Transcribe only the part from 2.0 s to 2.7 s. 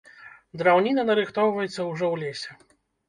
ў лесе.